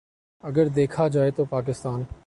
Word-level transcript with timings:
اگر 0.43 0.67
دیکھا 0.67 1.07
جائے 1.07 1.31
تو 1.31 1.45
پاکستان 1.49 2.03